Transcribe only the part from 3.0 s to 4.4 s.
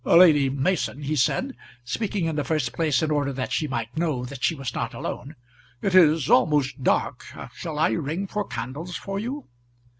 in order that she might know